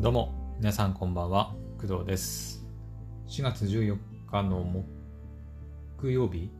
[0.00, 2.64] どうも、皆さんこんばんは、工藤です。
[3.28, 3.98] 4月14
[4.30, 4.64] 日の
[5.98, 6.50] 木曜日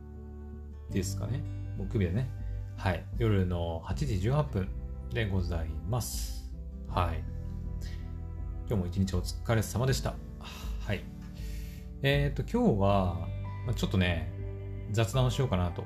[0.91, 1.41] ですかね。
[1.77, 2.29] 木曜日だね。
[2.77, 3.03] はい。
[3.17, 4.69] 夜の8時18分
[5.11, 6.47] でございます。
[6.87, 7.23] はい。
[8.67, 10.13] 今日も一日お疲れ様でした。
[10.85, 11.03] はい。
[12.03, 13.27] えっ、と、今日は、
[13.75, 14.31] ちょっとね、
[14.91, 15.83] 雑談をしようかなと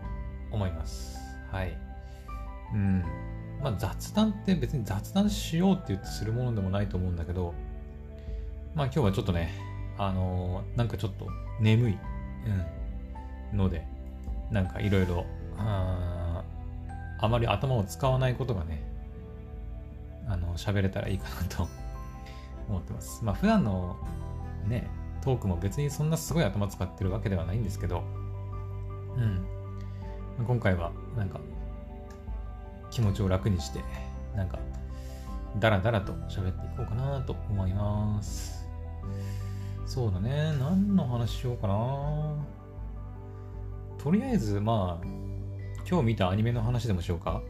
[0.52, 1.18] 思います。
[1.50, 1.78] はい。
[2.74, 3.33] うん。
[3.64, 7.54] まあ雑談って別に雑談しようって言ってするものでもないと思うんだけど、
[8.76, 9.54] まあ今日はちょっとね、
[9.98, 11.28] あのーなんかちょっと
[11.62, 11.98] 眠い、
[13.52, 13.88] うん、ので、
[14.52, 15.26] なんかいろいろ、
[15.58, 16.44] あ
[17.22, 18.84] まり頭を使わないことがね、
[20.28, 21.68] あの、喋れたらいいかなと
[22.68, 23.24] 思ってます。
[23.24, 23.96] まあ普段の
[24.68, 24.88] ね、
[25.22, 28.04] トークも別にそんなすごい頭使ってるわけではないんですけど、
[29.16, 29.46] うん。
[30.46, 31.40] 今回はなんか
[32.94, 33.82] 気持ちを楽にして、
[34.36, 34.60] なんか、
[35.60, 38.68] だらだらと喋っていこうかなと思います。
[39.86, 40.54] そうだね。
[40.60, 42.46] 何の話しようかな。
[43.98, 45.08] とりあえず、まあ、
[45.90, 47.42] 今日見たアニメの話でもしようか。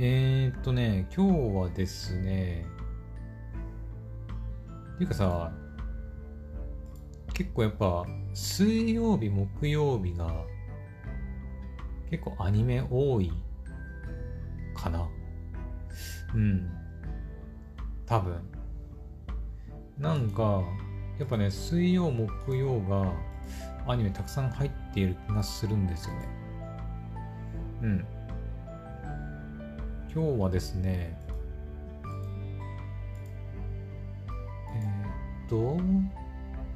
[0.00, 2.66] えー、っとね、今日はですね、
[4.94, 5.52] っていうかさ、
[7.32, 10.44] 結構やっぱ、水曜日、木曜日が、
[12.10, 13.32] 結構アニメ多い
[14.84, 15.08] かな。
[16.34, 16.70] うん。
[18.06, 18.36] 多分。
[19.98, 20.62] なんか、
[21.18, 23.12] やっぱね、水曜、木曜が
[23.86, 26.28] アニメたくさん入っている気がするんですよね。
[27.82, 28.04] うん。
[30.14, 31.18] 今日はですね、
[34.74, 35.80] えーっと、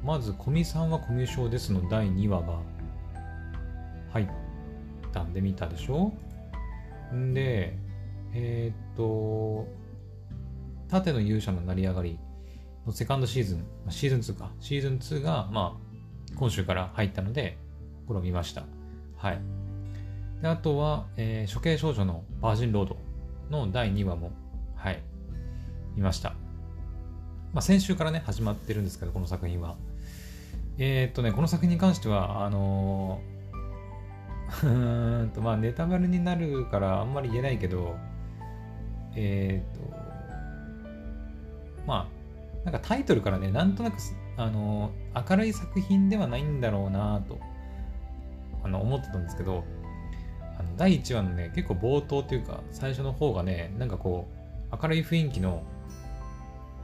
[0.03, 2.59] まず、古見さんはコミュ障ですの第2話が
[4.11, 4.27] 入っ
[5.11, 6.13] たんで見たでしょ？
[7.13, 7.77] んで、
[8.33, 9.67] えーっと、
[10.89, 12.19] 盾の勇者の成り上がり
[12.85, 17.57] のセカンドシーズン、シーズン2か、シーズン2が、まあ、今週から入ったので、
[18.07, 18.63] これを見ました。
[19.17, 19.41] はい。
[20.41, 22.97] であとは、えー処刑少女のバージンロード
[23.49, 24.31] の第2話も、
[24.75, 25.01] はい、
[25.95, 26.31] 見ました。
[27.53, 29.75] まあ、先週からね、始まってるんですけど、この作品は。
[30.77, 33.39] えーっとね、この作品に関しては、あのー
[34.65, 37.95] うんと、まあ、ネタバレになるからあんまり言えないけど、
[39.15, 39.95] えーと、
[41.85, 43.97] まあ、なんかタイトルからね、なんとなく、
[44.37, 44.91] あの
[45.29, 47.39] 明るい作品ではないんだろうなと、
[48.63, 49.63] あの、思ってたんですけど、
[50.57, 54.27] あの第1話のね、結構冒頭というか、最初の方がね、なんかこ
[54.71, 55.63] う、明るい雰囲気の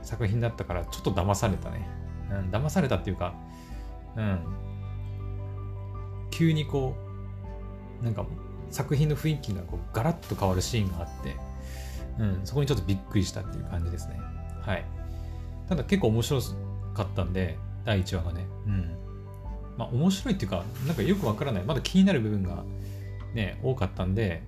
[0.02, 1.88] 作品だったから、ちょっと騙されたね。
[2.30, 3.34] うん、騙されたっていうか、
[4.16, 4.40] うん。
[6.32, 6.96] 急にこ
[8.02, 8.26] う、なんか
[8.72, 11.36] 作品の雰囲気がこうガラッと変わるシーンがあって、
[12.20, 14.20] うん、そこにちょっとびっくりしたっていう感じですね。
[14.62, 14.86] はい。
[15.68, 16.42] ただ結構面白
[16.94, 18.46] かったんで、第1話がね。
[18.66, 18.98] うん。
[19.78, 21.64] まあ面白いっていうか、なんかよくわからない。
[21.64, 22.64] まだ気になる部分が
[23.34, 24.44] ね、多かったんで、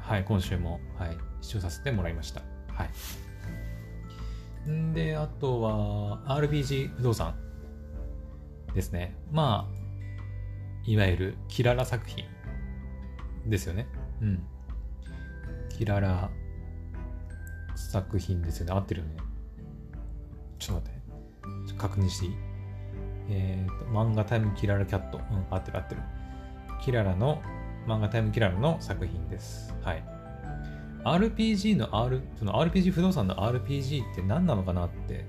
[0.00, 2.42] はい、今週も、はい、視聴させてもらいました。
[2.74, 4.70] はい。
[4.70, 7.34] んで、あとは、RPG 不動産
[8.74, 9.16] ですね。
[9.30, 9.84] まあ、
[10.86, 12.24] いわゆるキララ作品
[13.46, 13.86] ですよね。
[14.20, 14.42] うん。
[15.70, 16.30] キララ
[17.74, 18.72] 作品ですよね。
[18.72, 19.16] 合ってるよね。
[20.58, 20.96] ちょっと待
[21.66, 21.74] って。
[21.78, 22.34] 確認していい？
[23.30, 25.18] えっ、と、漫画タイムキララキャット。
[25.18, 26.00] うん、合ってる合ってる。
[26.80, 27.42] キララの、
[27.86, 29.74] 漫画タイムキララの作品です。
[29.82, 30.04] はい。
[31.04, 35.24] RPG の R、その RPG 不動産の RPG って何なのかなって、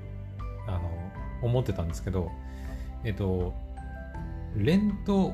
[0.68, 0.90] あの、
[1.42, 2.32] 思ってたんですけど、
[3.04, 3.54] えっ、と、
[4.56, 5.34] レント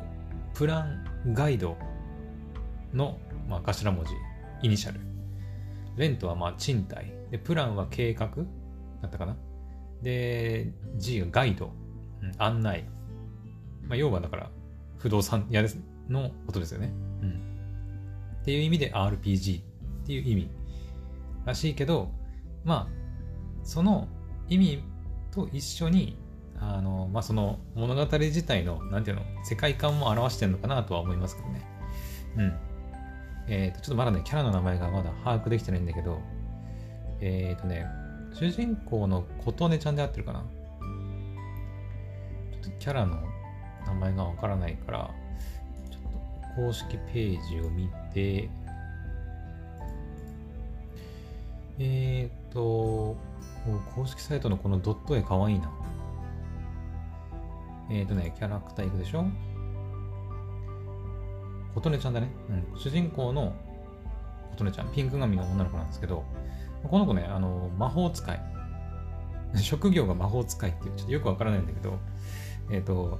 [0.55, 1.77] プランガイド
[2.93, 4.11] の、まあ、頭文字、
[4.63, 5.10] イニシャル。
[6.01, 7.11] レントはまあ賃貸。
[7.31, 8.27] で、プランは計画
[9.01, 9.37] だったかな。
[10.01, 11.71] で、G がガイド、
[12.21, 12.85] うん案内。
[13.87, 14.49] まあ、要はだから、
[14.97, 15.79] 不動産屋です
[16.09, 16.91] のことですよね。
[17.21, 17.29] うん。
[18.41, 19.63] っていう意味で RPG っ
[20.05, 20.49] ていう意味
[21.45, 22.11] らしいけど、
[22.63, 22.87] まあ、
[23.63, 24.07] その
[24.49, 24.83] 意味
[25.31, 26.17] と一緒に、
[26.59, 31.65] あの、まあ、その物語自体の、なんていうの、世界観も表してるのかなとは思いますけどね。
[32.37, 32.70] うん。
[33.47, 36.19] えっ、と、ちょっとまだね、キャラの名前がまだ把握できてないんだけど、
[37.19, 37.85] えっ、とね、
[38.33, 40.39] 主人公の琴音ちゃんで合ってるかな？
[40.39, 40.45] ちょ
[42.59, 43.17] っとキャラの
[43.85, 45.11] 名前がわからないから、
[45.89, 46.01] ちょっ
[46.55, 48.49] と公式ページを見て、
[51.79, 53.17] えーっと、
[53.95, 55.71] 公式サイトのこのドット絵かわいいな。
[57.89, 59.25] えーっとね、キャラクターいくでしょ？
[61.73, 62.31] 琴音ちゃんだね。
[62.49, 62.79] うん。
[62.79, 63.53] 主人公の
[64.51, 66.23] 琴音ちゃん、ピンク髪の女の子なんですけど、
[66.83, 68.41] この子ね、あの、魔法使い。
[69.57, 71.99] 職業が魔法使いっていう、ちょっとよくわからないんだけど、
[72.71, 73.19] えっ、ー、と、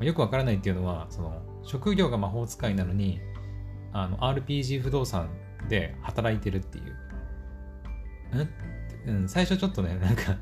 [0.00, 3.20] よくわからないっていうのは、その、職業が魔法使いなのに、
[3.92, 5.28] あの、RPG 不動産
[5.68, 6.96] で働いてるっていう。
[9.06, 10.36] うん、最初ちょっとね、なんか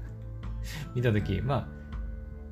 [0.94, 1.77] 見たとき、まあ、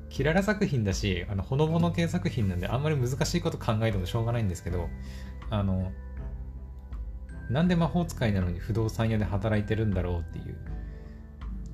[0.09, 4.89] キララ作品だし、あの、ほのぼの系作品なんで、あんまり難しいこと考えてもしょうがないんですけど、
[5.49, 5.91] あの、
[7.49, 10.57] なんで魔法使いなのに不動産屋で働いてるんだろうっていう、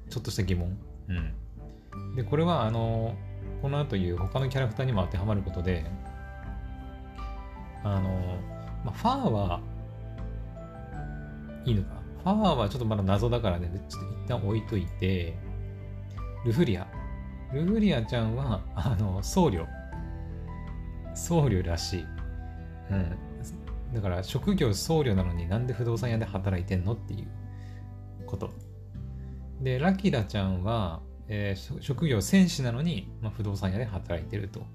[0.09, 0.77] ちょっとした疑問。
[1.09, 2.15] うん。
[2.15, 3.15] で、これは、あの、
[3.62, 5.85] この後言う他のキャラクターにも当てはまることで、
[7.83, 8.38] あの、
[8.83, 9.62] まあ、ファーは、
[11.65, 11.89] いいのか。
[12.24, 15.35] ファーはちょっとまだ謎だからね、ちょっと一旦置いといて、
[16.45, 16.88] ルフリア。
[17.54, 19.68] ルフリアちゃんは、あの、僧侶。
[21.14, 22.06] 僧侶らしい。
[22.92, 23.18] うん。
[23.94, 27.28] だから職業僧侶なのになんで不動産屋で働いてんのっていう
[28.26, 28.52] こと。
[29.62, 34.66] で、ラキラちゃんは、えー、職業戦士なのに、まあ、不動産屋で働いてると。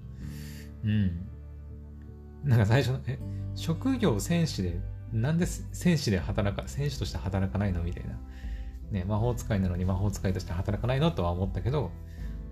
[0.83, 1.27] うん。
[2.43, 3.19] なんか最初の、え、
[3.55, 4.79] 職業戦士で、
[5.11, 8.17] なんで戦士で働か、戦士として働かないのみたいな。
[8.91, 11.91] ね、魔法使いなのに魔法使いとして働かないのとは思ったけど、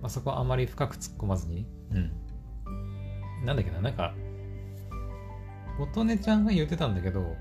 [0.02, 2.12] まあ、そこはあまり深く突っ込まずに、うん。
[3.46, 4.14] なんだっけな、なんか、
[5.78, 7.36] 琴音ちゃんが言ってたんだけど、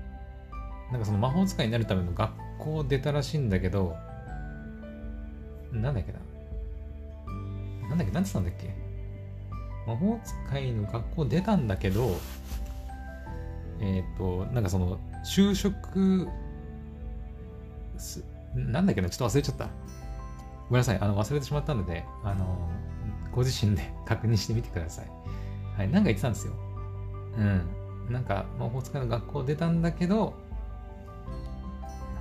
[0.91, 3.95] なんかその魔法使いになるための学校出たらしいんだけど、
[5.71, 6.19] なんだっけな。
[7.89, 8.75] なんだっけ、なんて言ったんだっけ。
[9.87, 12.17] 魔法使いの学校出たんだけど、
[13.79, 16.27] えっ、ー、と、なんかその、就職
[17.97, 18.23] す、
[18.55, 19.69] なんだっけな、ちょっと忘れちゃった。
[20.69, 22.69] ごめんなさい、あの、忘れてしまったので、あの、
[23.31, 25.11] ご自身で確認してみてください。
[25.77, 26.53] はい、なんか言ってたんですよ。
[27.37, 28.13] うん。
[28.13, 30.33] なんか魔法使いの学校出たんだけど、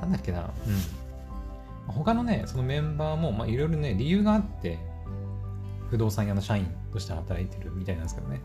[0.00, 0.50] なんだっけな、
[1.87, 1.93] うん。
[1.93, 4.78] 他のね、そのメンバーも、まあ、いろいろね、理由があって、
[5.90, 8.40] 不動産屋の社員として働いてるみたいなんですけどね。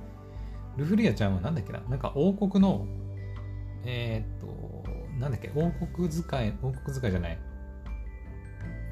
[0.77, 2.85] ルフリアちゃんはなんだっけな、なんか王国の、
[3.83, 4.89] えー、っと、
[5.19, 7.37] なんだっけ、王国使い、王国使いじゃない。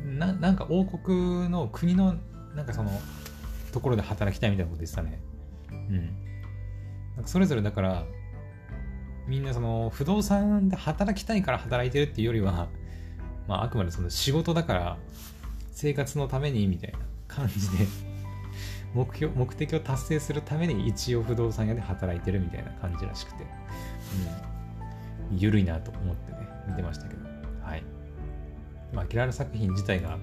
[0.06, 2.16] ななんか王国の国の、
[2.56, 2.92] なんかその、
[3.72, 5.22] ところで働きたいみたいなこと言ってたね。
[5.72, 5.98] うん。
[7.16, 8.06] なんかそれぞれだから、
[9.28, 12.68] みんなその不動産で働きたいから働いてるっていうよりは、
[13.48, 14.98] まあ、あくまでその仕事だから
[15.72, 17.88] 生活のためにみたいな感じで
[18.94, 23.46] 目標目的を達成するために一応不動産屋で働いてるみたいな感じらしくて、
[25.32, 26.38] うん、ゆるいなと思ってね
[26.68, 27.22] 見てましたけど
[27.64, 27.84] はい
[28.94, 30.18] まあキララ作品自体が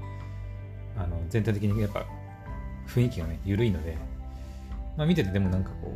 [0.96, 2.06] あの全体的にやっぱ
[2.86, 3.96] 雰囲気がねゆるいので
[4.96, 5.92] まあ見ててでもなんかこ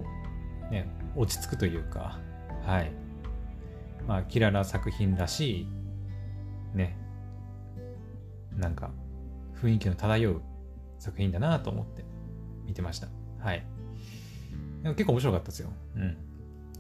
[0.69, 2.19] うね落ち着くというか
[2.63, 2.93] はい。
[4.07, 5.67] まあ、キララ作品らしい、
[6.77, 6.97] ね、
[8.57, 8.91] なんか、
[9.63, 10.43] 雰囲気の漂う
[10.99, 12.05] 作品だなと思って
[12.67, 13.09] 見てました。
[13.39, 13.65] はい。
[14.83, 15.71] 結構面白かったですよ。
[15.97, 16.17] うん。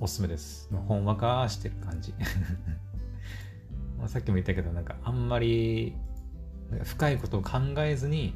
[0.00, 0.69] おすすめです。
[0.88, 2.14] ほんわかしてる感じ。
[4.00, 5.94] まあさっきも言ったけど、なんかあんまり
[6.85, 8.35] 深いことを考えずに、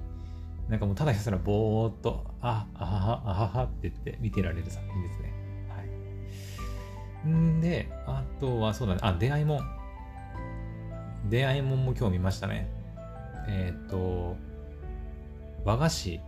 [0.69, 5.33] なんかもうただひたすらぼーっと、あ、あはは、あははって言って見てられる作品ですね
[5.69, 5.83] は
[7.27, 7.29] い。
[7.29, 9.61] んで、あとはそうだね、あ、出会いもん。
[11.29, 12.69] 出会いもんも今日見ましたね。
[13.49, 14.37] えっ、ー、と、
[15.65, 16.21] 和菓子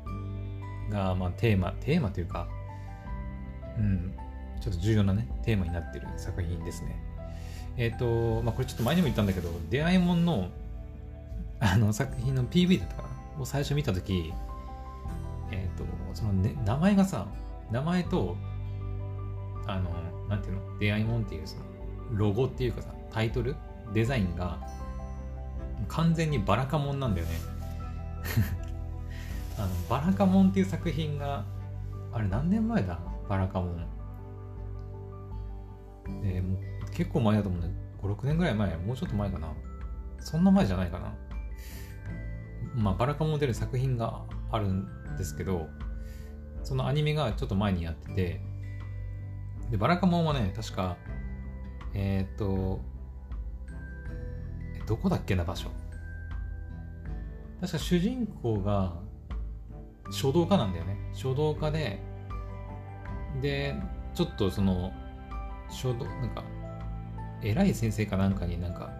[0.90, 2.48] が、まあ、テーマ、テーマというか、
[3.78, 4.14] うん、
[4.60, 7.05] ちょっと重要なね、テーマになってる作品ですね。
[7.76, 10.48] えっ、ー、と、まあ、これちょっと前にも言ったんだけど、出会いもんの、
[11.60, 13.42] あの、作品の PV だったかな？
[13.42, 14.32] を最初見たとき、
[15.50, 17.26] えっ、ー、と、その、ね、名前がさ、
[17.70, 18.36] 名前と、
[19.66, 19.90] あの、
[20.28, 20.78] なんていうの？
[20.78, 21.62] 出会いもんっていうその
[22.12, 23.56] ロゴっていうかさタイトル？
[23.94, 24.58] デザインが
[25.88, 27.32] 完全にバラカモンなんだよね。
[29.58, 31.44] あのバラカモンっていう作品が
[32.12, 32.98] あれ何年前だ？
[33.28, 33.86] バラカモン。
[36.24, 39.52] えー、もう結構前だと思うね56年ぐらい前もうちょっと前かな
[40.20, 41.14] そんな前じゃないかな
[42.74, 45.68] まあバラカモン出る作品があるんですけど
[46.62, 48.40] そのアニメがちょっと前にやってて
[49.70, 50.96] で、バラカモンはね、確か、
[51.94, 52.80] えー、っと、
[54.86, 55.70] どこだっけな場所。
[57.60, 58.94] 確か主人公が
[60.12, 60.96] 書道家なんだよね。
[61.14, 62.00] 書道家で、
[63.42, 63.74] で、
[64.14, 64.92] ちょっとその、
[65.68, 66.44] 書道、なんか、
[67.42, 68.90] 偉い先生かなんかになんか、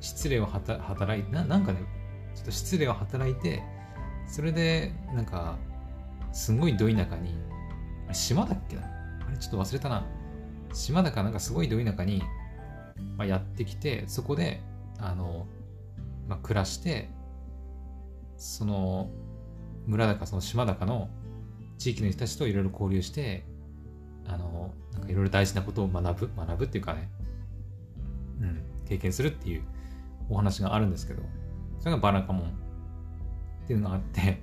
[0.00, 1.80] 失礼をは働いて、なんかね、
[2.34, 3.62] ちょっと失礼を働いて、
[4.26, 5.56] それで、なんか、
[6.32, 7.34] すごいど田舎に
[8.12, 8.82] 島だっけな？
[9.26, 10.04] あれちょっと忘れたな。
[10.72, 12.22] 島だかなんかすごいど田舎に
[13.16, 14.60] まあ、やってきて、そこで、
[14.98, 15.46] あの、
[16.28, 17.08] まあ、暮らして、
[18.36, 19.10] その、
[19.86, 21.08] 村だかその島だかの
[21.78, 23.44] 地域の人たちといろいろ交流して、
[24.28, 27.08] あの、なんかいろいろ大事なことを学ぶ、学ぶっていうかね、
[28.40, 29.62] うん、経験するっていう
[30.28, 31.22] お話があるんですけど、
[31.78, 34.40] それがバラカモンっていうのがあって、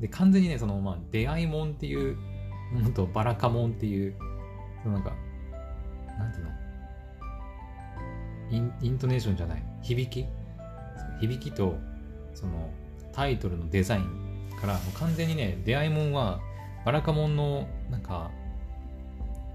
[0.00, 2.16] で、完全にね、その、まあ、出会いもんっていう
[2.72, 4.14] ものとバラカモンっていう、
[4.82, 5.14] そのなんか、
[6.18, 6.50] なんていうの？
[8.48, 10.26] インイントネーションじゃない、響き？
[11.20, 11.76] 響きと、
[12.34, 12.70] その、
[13.12, 16.40] タイトルのデザインから、完全にね、出会いもんは、
[16.84, 18.30] バラカモンの、なんか、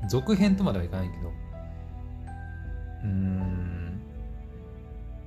[0.07, 1.29] 続編とまではいかないけど、
[3.03, 4.01] うーん、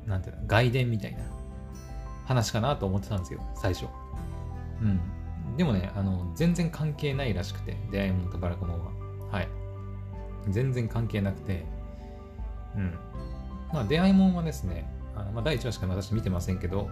[0.07, 1.19] なんていうの、外伝みたいな
[2.27, 3.87] 話かなと思ってたんですよ、最初。
[4.83, 5.57] うん。
[5.57, 8.93] でもね、あの、全然関係ないらしくて、出会いもんとバラカモンは。
[9.31, 9.49] はい。
[10.49, 11.65] 全然関係なくて、
[12.77, 12.95] うん。
[13.73, 16.91] まあ、出会いもんはですね、あのまあ、第1話しか私見てませんけど、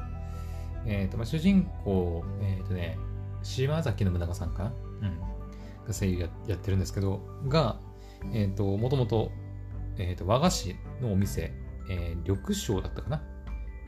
[0.86, 2.98] えっ、ー、と、まあ、主人公、えっ、ー、とね、
[3.42, 4.72] 島崎信長さんかな
[5.02, 5.31] うん。
[5.86, 7.80] が声優ややってるんですけど、が、
[8.32, 9.30] えっ、ー、と、もともと、
[9.98, 11.52] えっ、と、和菓子のお店、
[11.90, 13.22] えー、緑章だったかな？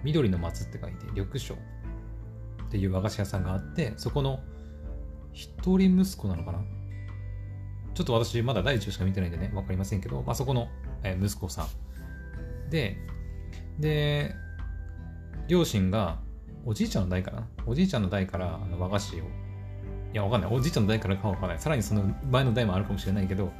[0.02, 1.54] 緑の松って書いて、緑章。
[1.54, 1.56] っ
[2.70, 4.40] ていう和菓子屋さんがあって、そこの
[5.32, 6.60] 一人息子なのかな？
[7.94, 10.68] ちょっと私まだ第一話しか見てないんでね、わかりませんけど、まあ、そこの、
[11.04, 12.70] え息子さん。
[12.70, 12.96] で、
[13.78, 14.34] で、
[15.46, 16.18] 両親が、
[16.66, 17.46] おじいちゃんの代かな？
[17.66, 19.24] おじいちゃんの代からあの和菓子を、
[20.14, 20.50] いや、わかんない。
[20.52, 21.58] おじいちゃんの代からかわかんない。
[21.58, 23.52] さらにその前の代もあるかもしれないけど、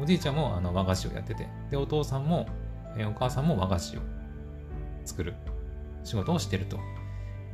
[0.00, 2.48] おじいちゃんもあの和菓子をやってて、で、お父さんも、
[2.98, 4.00] えお母さんも和菓子を
[5.04, 5.34] 作る
[6.02, 6.80] 仕事をしてると。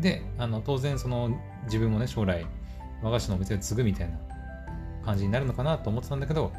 [0.01, 1.31] で、あの当然その
[1.65, 2.47] 自分もね、将来
[3.03, 4.19] 和菓子のお店を継ぐみたいな
[5.05, 6.51] 感じになるのかなと思ってたんだけど、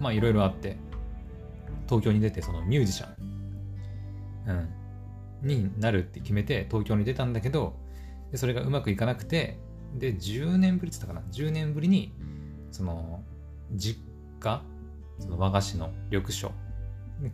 [0.00, 0.76] まあいろいろあって、
[1.88, 3.14] 東京に出てそのミュージシャン、
[4.48, 4.52] う
[5.44, 7.76] ん、になるって決めて東京に出たんだけど、
[8.32, 9.60] でそれがうまくいかなくて、
[9.96, 12.12] で、10年ぶりって言ったかな ?10 年ぶりに、
[12.70, 13.22] その、
[13.72, 14.00] 実
[14.40, 14.62] 家、
[15.18, 16.52] その和菓子の緑書、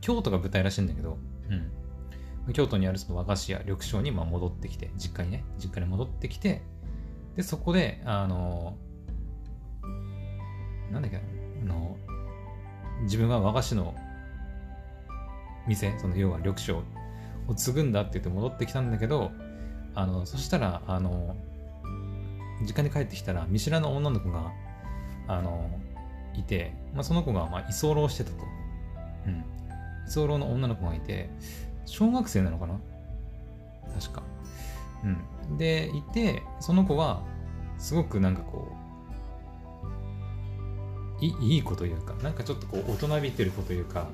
[0.00, 1.18] 京都が舞台らしいんだけど、
[1.50, 2.52] うん。
[2.52, 6.62] 京都にあるその和菓子屋緑章にま戻ってきて、実家にね、実家に戻ってきて、
[7.36, 8.76] で、そこで、あの、
[10.90, 11.16] なんだっけ
[11.62, 11.96] あの、
[13.02, 13.94] 自分は和菓子の
[15.66, 16.82] 店、その要は緑章
[17.48, 19.32] を継ぐんだって言って戻ってきたんだけど、
[19.94, 21.36] あの、そしたら、あの、
[22.62, 24.52] 実家に帰ってきたら、見知らぬ女の子が、
[25.28, 25.70] あの、
[26.34, 28.36] いて、まあ、その子が、まあ、居候してたと。
[29.26, 29.44] うん。
[30.08, 31.30] 居候の女の子がいて、
[31.86, 32.80] 小学生なのかな？
[34.00, 34.22] 確か。
[35.48, 35.58] うん。
[35.58, 37.22] で、いて、その子は、
[37.78, 38.72] すごくなんかこ
[41.20, 44.08] う、いいい子というか、なんかちょっとこう、大人びてる子というか、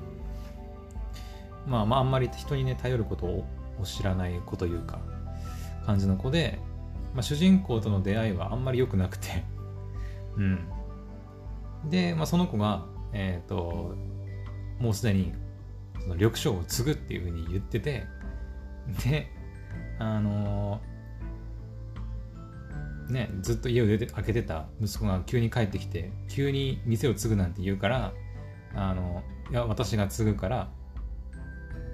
[1.67, 3.45] まあまあ、あんまり人にね、頼ることを
[3.83, 4.99] 知らない子というか、
[5.85, 6.59] 感じの子で、
[7.13, 9.43] まあ、主人公との出会いはあんまり良くなくて
[10.37, 10.67] うん。
[11.89, 13.95] で、まあ、その子が、えっ、ー、と、
[14.79, 15.33] もうすでに
[16.01, 18.05] その緑章を継ぐっていうふうに言ってて、
[19.05, 19.31] で、
[19.99, 28.13] あのー、ね、ずっと家を出て開けてた息子が急に帰ってきて、急に店を継ぐなんて言うから、
[28.73, 30.71] あの、いや、私が継ぐから、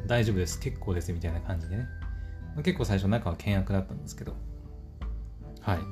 [0.06, 1.88] 大丈夫です、結構ですみたいな感じでね。
[2.64, 4.36] 結構最初仲は険悪だったんですけど、
[5.68, 5.80] はい。
[5.80, 5.86] ま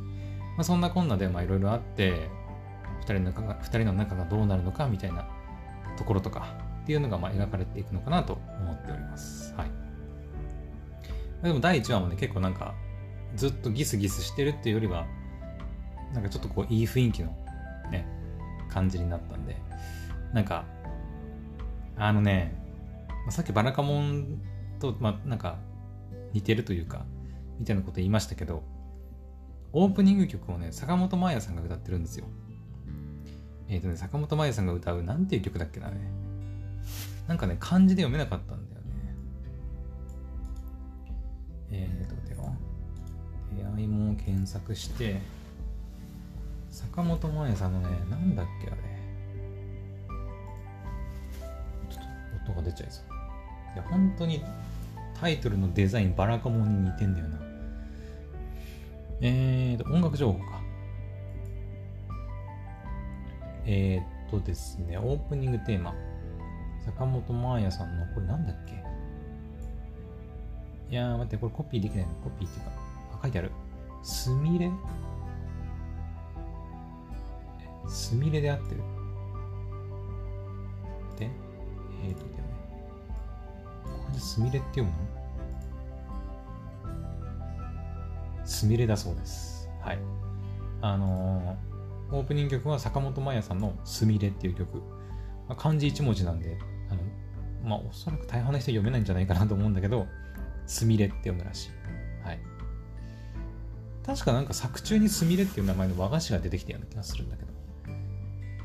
[0.59, 2.29] あ、そんなこんなで、いろいろあって、
[3.01, 5.27] 二人の中が、二人の仲がどうなるのかみたいな
[5.97, 9.53] ところとか、っていうのがまあ描かれていくのかなと思っております。
[9.55, 9.71] はい。
[11.43, 12.73] でも第1話もね、結構なんか、
[13.35, 15.05] ずっとギスギスしてるっていうよりは、
[16.13, 17.35] なんかちょっとこう、いい雰囲気の
[17.91, 18.07] ね、
[18.69, 19.57] 感じになったんで、
[20.31, 20.63] なんか、
[21.97, 22.55] あのね、
[23.29, 24.41] さっきバラカモン
[24.79, 25.57] と、まあ、なんか、
[26.31, 27.05] 似てるというか、
[27.59, 28.63] みたいなこと言いましたけど、
[29.77, 32.25] オープニング曲をね、坂本真綾さんが歌ってるんですよ。
[33.67, 35.97] えっ、ー、とね、坂本真綾さんが歌う、なんていう曲だっけなね。
[37.27, 38.87] なんかね、漢字で読めなかったんだよね。
[41.71, 42.53] えーと、では、
[43.53, 45.19] 出会いも検索して、
[46.69, 48.77] 坂本真綾さんのね、なんだっけあれ。
[51.89, 53.05] ちょっと音が出ちゃいそう。
[53.73, 54.41] いや、本当に
[55.19, 57.44] タイトルのデザインバラカモンに似てんだよな。
[59.21, 60.61] えーと、音楽情報か。
[63.65, 65.93] えーとですね、オープニングテーマ。
[66.83, 68.73] 坂本真綾さんの、これなんだっけ？
[70.91, 72.13] いやー、待って、これコピーできないの。
[72.23, 72.71] コピーっていうか、
[73.13, 73.51] あ、書いてある。
[74.03, 74.69] すみれ？
[77.87, 78.81] すみれで合ってる？
[81.17, 81.29] で、
[82.03, 82.43] えーと、だよ
[84.11, 84.19] ね。
[84.19, 84.97] すみれって読むの？
[88.45, 89.69] すみれだそうです。
[89.81, 89.99] はい。
[90.81, 94.77] あのー、オープニング曲は坂本真綾さんのすみれっていう曲。
[95.47, 96.57] まあ、漢字一文字なんで、
[96.89, 97.01] あの、
[97.67, 100.07] まあ、おそらく大半の人読めないんじゃないかなと思うんだけど、
[100.67, 101.69] すみれって読むらしい。
[102.25, 102.39] はい。
[104.05, 107.51] 確かなんか作中にすみれっていう名前の和菓子が出てきたような気がするんだけど。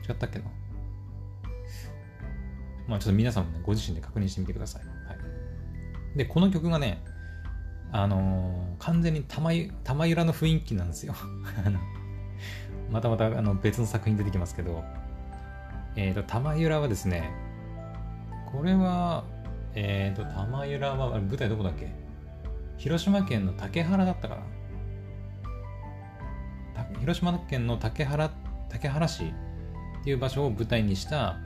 [0.08, 0.44] 違ったっけな
[2.88, 4.82] まあちょっと皆さんもね、ご自身で確認してみてください。
[4.82, 5.14] は
[6.14, 6.18] い。
[6.18, 7.02] で、この曲がね、
[7.92, 9.50] あのー、完全に玉
[9.84, 11.14] 玉ゆらの雰囲気なんですよ。
[12.90, 14.82] またまたあの別の作品出てきますけど、
[15.96, 17.30] えっ、ー、と、玉ゆらはですね、
[18.52, 19.24] これは、
[19.74, 21.88] えっ、ー、と、玉ゆらは、舞台どこだっけ？
[22.78, 24.38] 広島県の竹原だったか
[26.76, 26.98] な？
[27.00, 28.30] 広島県の竹原、
[28.68, 31.38] 竹原市っていう場所を舞台にした、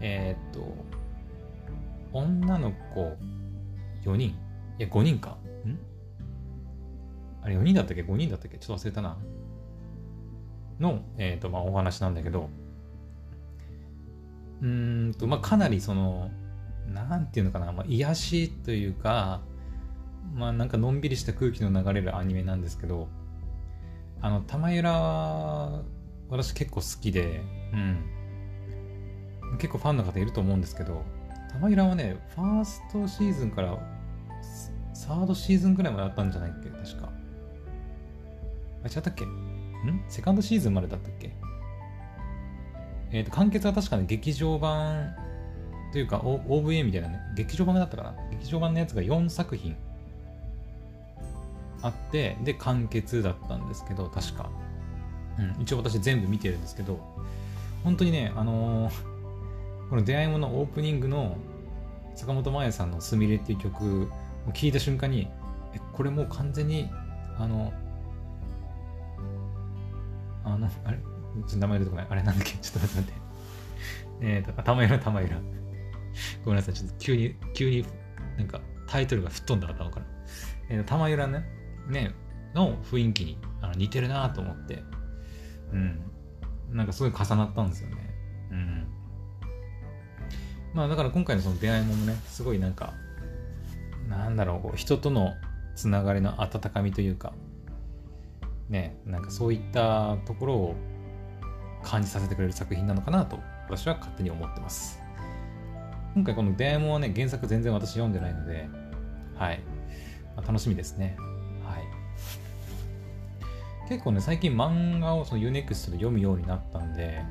[0.00, 0.74] えっ、と、
[2.12, 3.16] 女の子
[4.04, 4.34] 4人、い
[4.78, 5.36] や5人か。
[5.66, 5.78] ん？
[7.42, 8.58] あれ4人だったっけ ?5 人だったっけ？
[8.58, 9.16] ちょっと忘れたな。
[10.78, 12.50] の、えっ、と、まあお話なんだけど、
[14.62, 16.30] うんと、まあ、かなりその、
[16.88, 19.40] なんていうのかな、まあ、癒しというか、
[20.34, 23.08] まあ、なんかのんびりした空気の流れるアニメなんですけど、
[24.20, 25.82] あの、玉浦は、
[26.28, 27.40] 私結構好きで、
[27.72, 27.98] うん。
[29.58, 31.02] 結構ファンの方いると思うんですけど、
[31.52, 33.78] 玉浦はね、ファーストシーズンから
[34.98, 36.70] サードシーズンくらいまであったんじゃないっけ？
[36.70, 37.08] 確か。
[38.84, 39.24] あ、違ったっけ？
[39.24, 39.30] ん？
[40.08, 41.30] セカンドシーズンまでだったっけ？
[43.12, 45.14] えっ、ー、と、完結は確かに劇場版
[45.92, 48.14] というか、OVA みたいなね、劇場版だったかな？
[48.32, 49.76] 劇場版のやつが4作品
[51.80, 54.50] あって、で、完結だったんですけど、確か。
[55.38, 56.98] うん、一応私全部見てるんですけど、
[57.84, 58.92] 本当にね、あのー、
[59.90, 61.36] この出会いものオープニングの
[62.16, 64.10] 坂本真綾さんのすみれっていう曲
[64.46, 65.28] を聴いた瞬間に、
[65.74, 66.90] え、これもう完全に、
[67.38, 67.72] あの、
[70.44, 70.98] あの、あれ？
[70.98, 72.06] ちょっと名前出てこない。
[72.08, 72.52] あれなんだっけ？
[72.52, 73.20] ちょっと待って待って。
[74.20, 75.36] えっ、と、玉浦玉浦。
[76.44, 76.74] ごめんなさい。
[76.74, 77.84] ちょっと急に、急に
[78.36, 80.06] なんかタイトルが吹っ飛んだ頭から。
[80.70, 81.44] えー、玉浦ね、
[81.88, 82.14] ね、
[82.54, 84.82] の雰囲気にあの似てるなと思って、
[85.72, 86.00] うん。
[86.72, 87.96] なんかすごい重なったんですよね。
[88.50, 88.86] うん。
[90.74, 92.94] まあだから今回のその出会いもね、すごいなんか、
[94.08, 95.34] なんだろう、人との
[95.74, 97.32] つながりの温かみというか、
[98.68, 100.74] ね、なんかそういったところを
[101.82, 105.00] 感じさせてくれる作品なのかなと私は勝手に思ってます。
[106.14, 108.68] 今回この出会いもね、原作全然私読んでないので、
[109.36, 109.60] はい。
[110.34, 111.16] まあ、楽しみですね。
[111.62, 111.82] はい。
[113.88, 117.22] 結構ね、最近漫画をその UNEXT で読むようになったんで、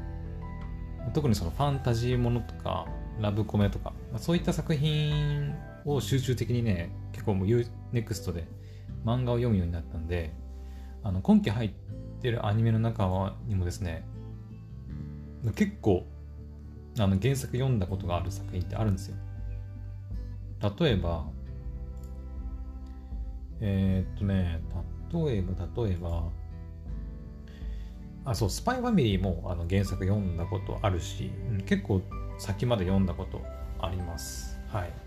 [1.13, 2.85] 特にそのファンタジーものとか、
[3.19, 5.53] ラブコメとか、まあ、そういった作品
[5.87, 8.47] を集中的にね、結構もう UNEXT で
[9.05, 10.33] 漫画を読むようになったんで、
[11.03, 11.71] あの今期入っ
[12.21, 14.05] てるアニメの中にもですね、
[15.55, 16.05] 結構
[16.99, 19.17] あの原作読んだことがある作品ってあるんですよ。
[20.79, 21.25] 例えば、
[23.59, 24.59] えー、っとね、
[25.13, 26.23] 例えば、例えば、
[28.25, 31.31] あ、そう、スパイファミリーもあの原作読んだことあるし、
[31.65, 32.01] 結構
[32.39, 33.41] 先まで読んだこと
[33.79, 34.59] あります。
[34.67, 35.06] はい。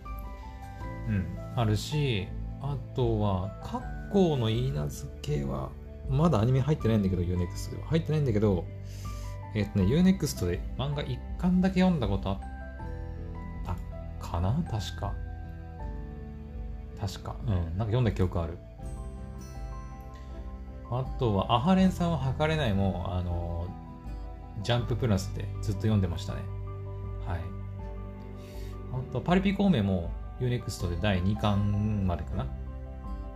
[1.56, 2.28] あるし、
[2.62, 5.70] あとは、格好の言い名付けは、
[6.08, 7.88] まだアニメ入ってないんだけど、UNEXT では。
[7.88, 8.64] 入ってないんだけど、
[9.54, 12.38] えっ、とね、UNEXT で漫画1巻だけ読んだことあっ
[14.20, 14.52] たかな？
[14.70, 15.14] 確か。
[17.00, 17.36] 確か。
[17.46, 17.54] うん。
[17.54, 18.58] なんか読んだ記憶ある。
[20.90, 23.68] あとは、アハレンさんは測れないも、あの、
[24.62, 26.40] ジャンププラスでずっと読んでましたね。
[27.26, 27.40] はい。
[28.92, 32.46] あと、パリピ孔明も UNEXT で第2巻までかな？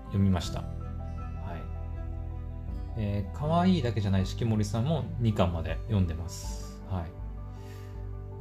[0.06, 0.60] 読みました。
[0.60, 0.70] はい
[2.96, 6.80] えー、可愛いだけじゃない四季森さんも2巻まで読んでます。
[6.88, 7.04] はい。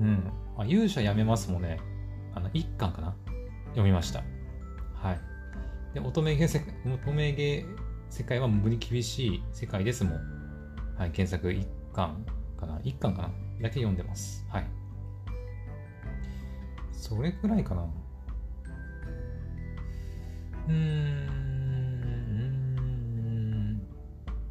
[0.02, 0.32] うん。
[0.58, 1.80] あ勇者やめますもね、
[2.36, 3.15] あの、1巻かな？
[3.69, 4.23] 読みました。
[4.95, 5.19] はい。
[5.93, 7.65] で、乙女芸世乙女芸
[8.10, 10.13] 世界は無に厳しい世界ですもん。
[10.97, 11.12] はい。
[11.12, 12.26] 検索1巻
[12.58, 13.30] かな ?1 巻かな？
[13.62, 14.45] だけ読んでます。
[14.49, 14.65] はい。
[16.91, 17.88] それくらいかな。
[20.67, 21.34] うーん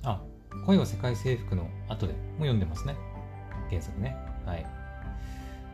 [0.04, 0.20] あ。
[0.66, 2.96] 恋は世界征服の後でも読んでますね。
[3.70, 4.16] 原作ね。
[4.44, 4.66] はい。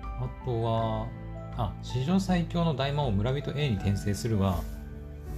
[0.03, 1.07] あとは、
[1.57, 4.62] あ、史上最強の大魔王村人 A に転生するは、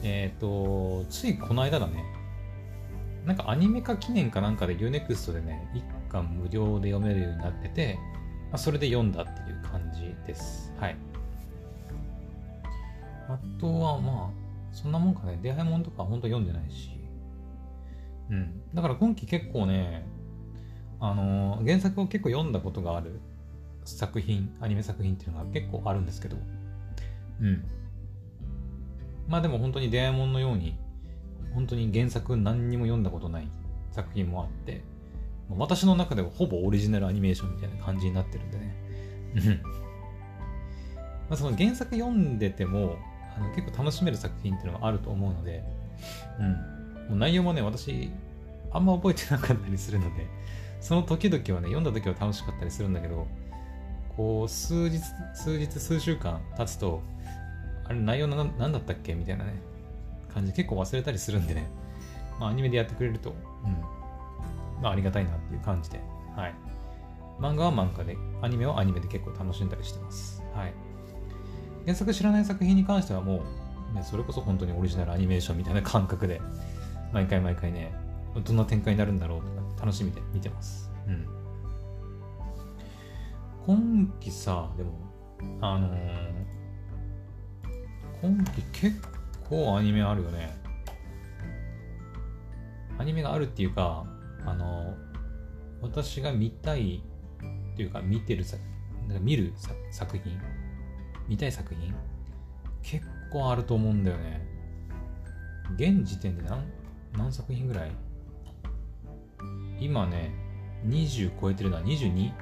[0.02, 2.04] えっ、ー、と、ついこの間だね。
[3.24, 7.98] なんかアニメ化記念かなんかで UNEXT でね、一巻無料で読めるようになってて、
[8.50, 10.72] まあ、それで読んだっていう感じです。
[10.78, 10.96] はい。
[13.28, 15.38] あとはまあ、そんなもんかね。
[15.42, 16.90] 出会いもんとか本当読んでないし。
[18.30, 18.62] うん。
[18.74, 20.06] だから今期結構ね、
[21.00, 23.20] あのー、原作を結構読んだことがある
[23.84, 26.36] 作品、アニメ作品っていうのが結構あるんですけど、
[27.40, 27.64] うん。
[29.28, 30.78] まあでも本当に出会いもんのように、
[31.54, 33.48] 本当に原作何にも読んだことない
[33.90, 34.82] 作品もあって、
[35.48, 39.62] 私の中ではほぼオリジナルアニメーションみたいな感じになってるんでね。
[41.28, 42.96] まあその原作読んでても、
[43.40, 45.64] の結構楽しめる作品っていうのがあると思うので、
[46.38, 46.52] うん。
[47.08, 48.10] もう内容もね、私、
[48.72, 50.26] あんま覚えてなかったりするので、
[50.80, 53.26] その時々はね、読んだ時は楽しかったりするんだけど、
[54.16, 55.00] こう、数日、
[55.34, 57.02] 数日、数週間経つと、
[57.84, 59.14] あれ、内容な何だったっけ？
[59.14, 59.54] みたいなね、
[60.32, 61.68] 感じで結構忘れたりするんでね、
[62.38, 63.30] まあ、アニメでやってくれると、
[63.64, 66.00] うん、まあ、ありがたいなっていう感じで、
[66.36, 66.54] はい。
[67.38, 70.42] 漫画は漫画で、アニメはアニメで結構楽しんだりしてます。
[70.54, 70.72] はい。
[71.84, 73.42] 原作知らない作品に関してはも
[73.92, 76.40] う、ね、それこそ本当にオリジナルアニメーションみたいな感覚で、
[77.12, 77.92] 毎回毎回ね、
[78.44, 80.90] どんな展開になるんだろうとか楽しみで見てます。
[81.08, 81.26] うん。
[83.66, 84.92] 今期さ、でも、
[85.60, 85.96] あのー、
[88.22, 88.96] 今期結
[89.48, 90.56] 構アニメあるよね。
[92.98, 94.04] アニメがあるっていうか、
[94.46, 97.02] あのー、私が見たい
[97.72, 98.56] っていうか見てるさ、
[99.20, 99.52] 見る
[99.90, 100.38] 作品
[101.30, 101.94] 見たい作品？
[102.82, 104.44] 結構あると思うんだよね。
[105.76, 106.64] 現時点で何
[107.16, 107.92] 何作品ぐらい？
[109.78, 110.32] 今ね、
[110.84, 112.32] 20超えてるのは 22?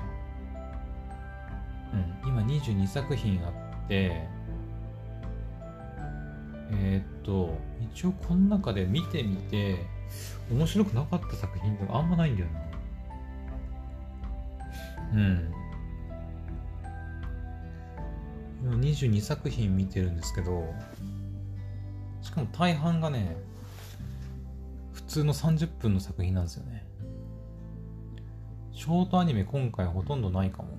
[1.92, 3.52] うん、今22作品あっ
[3.88, 4.26] て、
[6.70, 7.58] えー、っと、
[7.92, 9.84] 一応この中で見てみて、
[10.50, 12.60] 面白くなかった作品とかあんまないんだよな。
[15.12, 15.57] うん。
[18.64, 20.72] 22作品見てるんですけど、
[22.22, 23.36] しかも大半がね、
[24.92, 26.84] 普通の30分の作品なんですよね。
[28.72, 30.76] ショートアニメ今回ほとんどないかも。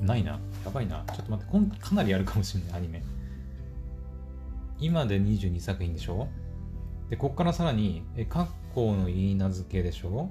[0.00, 0.38] ないな。
[0.64, 1.04] やばいな。
[1.12, 3.02] ちょっと待って、今かなりやるかもしれない、アニメ。
[4.78, 6.28] 今で22作品でしょ？
[7.10, 10.30] で、こっからさらに、え、括弧の言い名付けでしょ？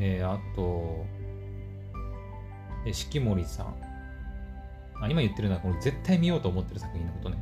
[0.00, 1.06] えー、あと、
[2.86, 3.74] え、四季森さん。
[5.00, 7.38] あ、今言ってるのは、これ絶対見ようと思ってる作品のことね。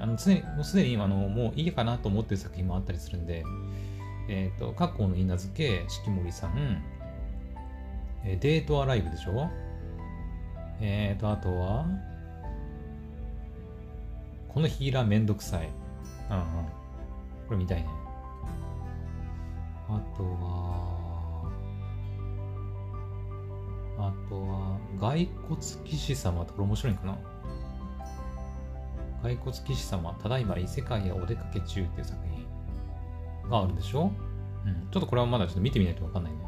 [0.00, 3.44] あの常に、もうすでに、あの、もういいかなと思ってる作品もあったりするんで、
[4.28, 6.82] えっ、ー、と、括弧の言い名付け、四季森さん、
[8.24, 9.50] えデートアライブでしょ？
[10.80, 11.86] えっ、ー、と、あとは、
[14.48, 15.68] このヒーラーめんどくさい。
[16.30, 16.44] うんうん。
[17.48, 17.88] これ見たいね。
[19.88, 20.93] あとは、
[23.96, 27.18] あとは、骸骨騎士様とこれ面白いかな？
[29.22, 34.10] 骸骨騎士様、ただいま異世界へお出かけ中っていう作品があるでしょ？
[34.66, 34.88] うん。
[34.90, 36.38] ちょっとこれはまだちょっと見てみないとわかんないね。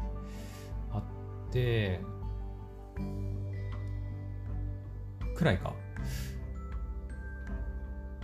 [0.91, 1.03] あっ
[1.51, 2.01] て、
[5.35, 5.73] くらいか。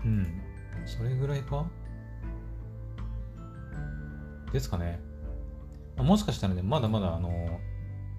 [0.04, 0.42] うん。
[0.86, 1.66] それぐらいか？
[4.52, 5.00] ですかね。
[5.98, 7.30] もしかしたらね、まだまだあの、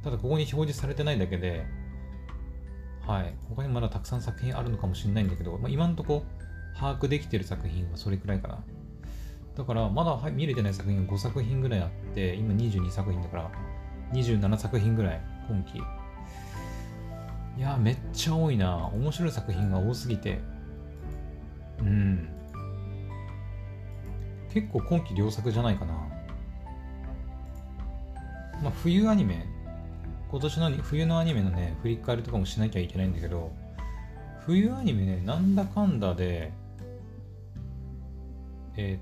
[0.05, 1.65] ただここに表示されてないだけで、
[3.07, 3.35] はい。
[3.49, 6.25] 他にまだたくさん作品あるのかもしれないんだけど、まあ、今んとこ
[6.79, 8.65] 把握できてる作品はそれくらいかな。
[9.57, 13.51] だから、まだ見れてない作品が5作品ぐらいあって、今22作品だから、
[14.13, 15.79] 27作品ぐらい、今期。
[17.57, 18.89] いや、めっちゃ多いな。
[18.89, 20.41] 面白い作品が多すぎて。
[21.79, 22.29] うん。
[24.53, 25.95] 結構今期良作じゃないかな。
[28.63, 29.47] まあ、冬アニメ、
[30.35, 33.53] 今年の冬のアニメのね、振り返りとかもしなきゃいけないんだけど、
[34.45, 36.53] 冬アニメね、なんだかんだで、
[38.77, 38.99] え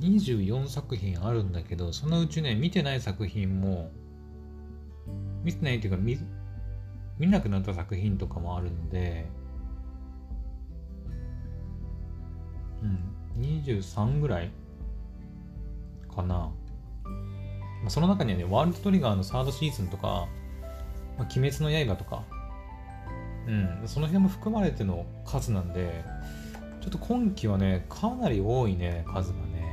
[0.00, 3.90] ー、24作品あるんだけど、そのうちね、見てない作品も、
[5.42, 6.16] 見てないっていうか、見、
[7.18, 9.26] 見なくなった作品とかもあるので、
[12.84, 14.52] うん、23ぐらい
[16.14, 16.52] かな。
[17.82, 20.26] まあ、その中にはね、ワールドトリガーのサードシーズンとか、
[21.18, 22.24] まあ、鬼滅の刃とか、
[23.46, 26.04] うん、その辺も含まれての数なんで、
[26.80, 29.66] ちょっと今期はね、かなり多いね、数がね。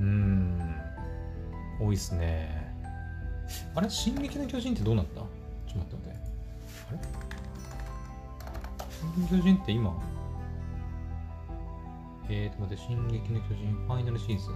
[0.00, 0.74] うん。
[1.80, 2.72] 多いっすね。
[3.74, 3.90] あれ？
[3.90, 5.20] 進撃の巨人ってどうなった？
[5.20, 5.28] ちょっ
[5.72, 6.18] と待って待って。
[6.90, 6.98] あれ？
[8.90, 9.96] 進撃の巨人って今、
[12.30, 14.54] えーと待って、進撃の巨人ファイナルシーズン。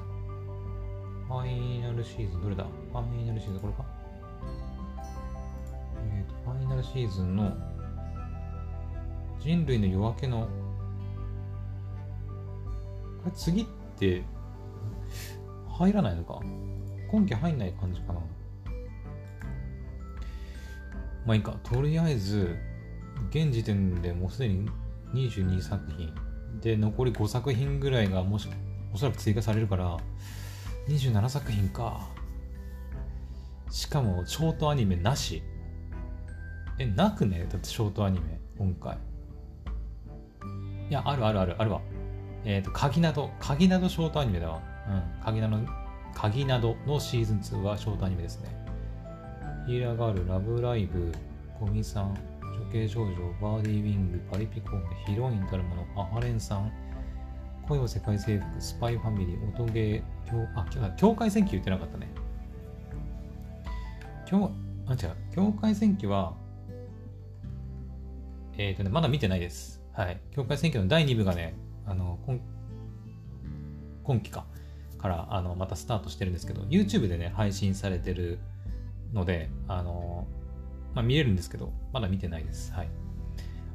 [1.26, 2.64] ファイナルシーズン、どれだ？
[2.64, 3.84] ファイナルシーズン、これか？
[6.04, 7.56] えーと、ファイナルシーズンの
[9.40, 10.48] 人類の夜明けの
[13.22, 13.66] これ次っ
[13.98, 14.22] て
[15.70, 16.40] 入らないのか？
[17.10, 18.20] 今季入んない感じかな。
[21.24, 21.54] まあいいか。
[21.62, 22.56] とりあえず
[23.30, 24.68] 現時点でもうすでに
[25.14, 26.12] 22作品。
[26.62, 28.48] で残り5作品ぐらいがもし
[28.94, 29.98] おそらく追加されるから
[30.88, 32.08] 27作品か。
[33.70, 35.42] しかもショートアニメなし。
[36.78, 37.46] えなくね？
[37.50, 38.96] だってショートアニメ今回。
[40.88, 41.80] いやあるあるあるあるわ。
[42.44, 44.60] えっ、ー、と鍵など鍵などショートアニメだわ。
[44.88, 45.24] うん。
[45.24, 45.58] 鍵など
[46.14, 48.54] 鍵などのシーズン2はショートアニメですね。
[49.66, 51.12] ヒーラーガールラブライブ
[51.58, 52.31] ゴミさん。
[52.72, 56.72] 処刑少女バーディーウィングパリピコンヒロインたるものアハレンさん
[57.68, 62.08] 恋を世界征服スパイファミリー音ゲー境あ境界戦記言ってなかったね。
[64.26, 64.50] 境
[64.86, 64.98] あ違う
[65.34, 66.34] 境界戦記は
[68.56, 69.82] えっ、ー、とねまだ見てないです。
[69.92, 70.18] はい。
[70.34, 71.54] 境界戦記の第2部がね
[71.86, 72.40] あの今
[74.02, 74.46] 今期か
[74.98, 78.38] からあのまたスタートしてるんですけど YouTube でね配信されてる
[79.12, 80.26] のであの
[80.94, 82.72] まあ、見れるんですけど、まだ見てないです。
[82.72, 82.88] はい。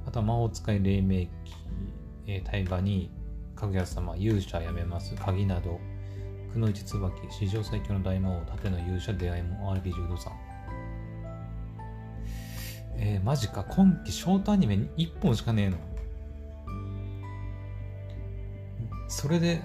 [0.05, 1.29] あとは魔法使い黎明期、
[2.27, 3.09] えー、対馬に、
[3.55, 5.79] かぐや様、勇者やめます、鍵など、
[6.53, 10.33] くのいち椿、史上最強の大魔王、盾の勇者、出会いも RPG 不動産。
[12.99, 15.77] えー、マジか、今期ショートアニメ1本しかねえの。
[19.07, 19.61] それで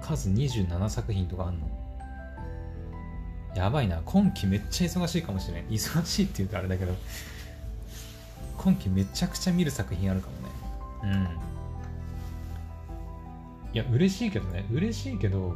[0.00, 1.67] 数27作品とかあんの？
[3.54, 4.00] やばいな。
[4.04, 5.66] 今期めっちゃ忙しいかもしれん。
[5.66, 6.94] 忙しいって言うとあれだけど、
[8.56, 10.28] 今期めちゃくちゃ見る作品あるか
[11.02, 11.14] もね。
[11.14, 11.28] うん。
[13.74, 14.66] いや、嬉しいけどね。
[14.70, 15.54] 嬉しいけど、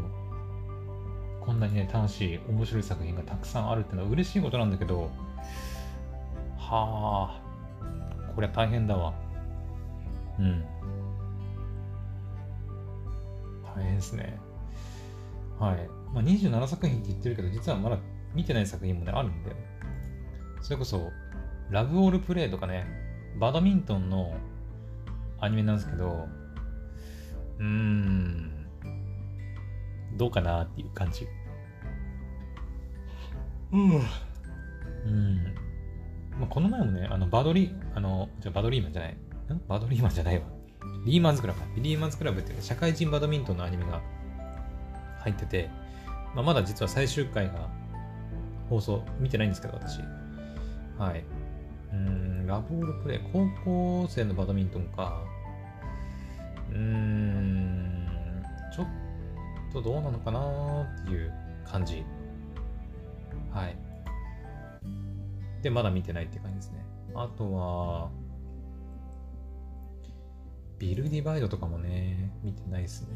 [1.41, 5.11] こんなにね、楽しい、面白い作品がたくさんあるってのは嬉しいことなんだけど、
[6.59, 7.41] はあ、
[8.35, 9.13] こりゃ大変だわ。
[10.39, 10.65] うん。
[13.75, 14.39] 大変ですね。
[15.63, 15.89] はい。
[16.13, 17.97] まあ、27作品って言ってるけど、実はまだ
[18.35, 19.57] 見てない作品もね、あるんだよ。
[20.61, 21.13] それこそ、
[21.71, 22.85] ラブオールプレイとかね、
[23.39, 24.35] バドミントンの
[25.39, 26.27] アニメなんですけど、
[27.61, 28.67] うーん、
[30.17, 31.29] どうかなっていう感じ。
[33.71, 33.91] うん。
[33.93, 35.45] うん。
[36.41, 39.13] まあ、この前もね、あの、バドリー、あの、じゃバドリーマンじゃない。
[39.13, 39.17] ん？
[39.69, 40.45] バドリーマンじゃないわ。
[41.07, 41.61] リーマンズクラブ。
[41.81, 44.03] リーマンズクラブっていう、社会人バドミントンのアニメが
[45.23, 45.71] 入ってて、
[46.35, 47.69] まあ、まだ実は最終回が
[48.69, 50.01] 放送見てないんですけど、私。
[50.99, 51.25] はい。
[51.93, 53.21] うん、ラボールプレイ。
[53.33, 55.21] 高校生のバドミントンか。
[56.71, 58.09] うーん、
[58.75, 58.87] ちょっ
[59.73, 61.33] とどうなのかなっていう
[61.67, 62.05] 感じ。
[63.51, 63.77] はい。
[65.63, 66.85] で、まだ見てないって感じですね。
[67.15, 68.11] あとは、
[70.79, 73.09] ビルディバイドとかもね、見てないですね。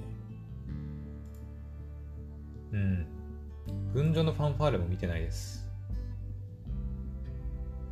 [2.72, 3.06] うん。
[3.92, 5.68] 群青のファンファーレも見てないです。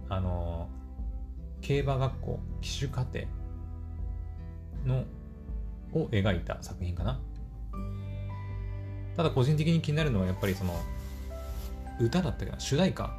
[0.08, 0.68] あの、
[1.60, 3.20] 競馬学校、騎手課程
[4.84, 5.04] の、
[5.92, 7.20] を描いた作品かな。
[9.16, 10.74] ただ個人的に気になるのはやっぱりその、
[12.00, 13.10] 歌だったけど、主題歌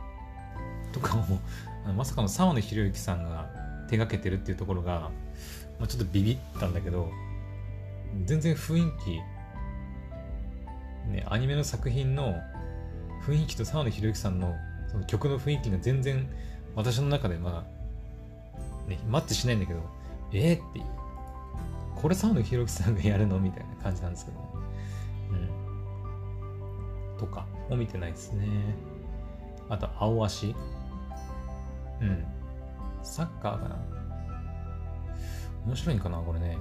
[0.91, 1.39] とかも、
[1.85, 3.49] あのまさかの沢野博之さんが
[3.89, 5.11] 手がけてるっていうところが、
[5.79, 7.09] まあ、ちょっとビビったんだけど、
[8.25, 9.19] 全然雰囲気
[11.07, 12.35] ね、アニメの作品の
[13.25, 14.55] 雰囲気と沢野博之さんの
[14.87, 16.29] その曲の雰囲気が全然
[16.75, 17.65] 私の中でま
[18.87, 19.81] あ、ね、マッチしないんだけど、
[20.33, 20.85] えー、っていう。
[21.95, 24.45] これ沢野博之さんがやるのみたいな感じなんですけどね。
[27.13, 27.17] うん。
[27.17, 28.47] とかも見てないですね。
[29.69, 30.55] あと、青足。
[32.01, 32.25] うん。
[33.01, 33.77] サッカーかな。
[35.65, 36.57] 面白いんかなこれね。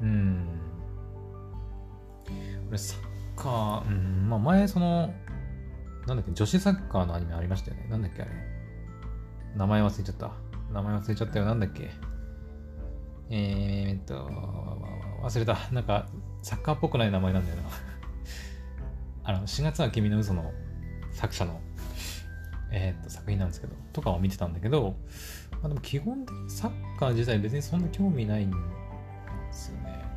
[0.00, 0.57] うん。
[2.76, 5.14] サッカー、うん、まあ前その、
[6.06, 7.86] なんだっけ、女子サッカーのアニメありましたよね。
[7.88, 8.30] なんだっけあれ。
[9.56, 10.32] 名前忘れちゃった。
[10.72, 11.44] 名前忘れちゃったよ。
[11.44, 11.90] なんだっけ。
[13.30, 14.14] えー、っと、
[15.22, 15.56] 忘れた。
[15.72, 16.06] なんか、
[16.42, 17.62] サッカーっぽくない名前なんだよな。
[19.24, 20.52] あの、4月は君の嘘の
[21.12, 21.60] 作者の、
[22.70, 24.96] えー、っと、作品なんですけど、とかを見てたんだけど、
[25.52, 28.56] まあでも基本的にサッカー自体別にそんな興味ないんで
[29.52, 30.07] すよね。